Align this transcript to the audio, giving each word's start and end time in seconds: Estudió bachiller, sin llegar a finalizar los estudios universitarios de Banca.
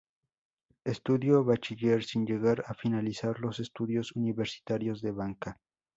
Estudió 0.83 1.43
bachiller, 1.43 2.03
sin 2.03 2.25
llegar 2.25 2.63
a 2.65 2.73
finalizar 2.73 3.39
los 3.39 3.59
estudios 3.59 4.13
universitarios 4.15 4.99
de 5.03 5.11
Banca. 5.11 5.59